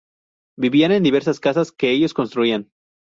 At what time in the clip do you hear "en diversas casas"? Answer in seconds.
0.93-1.71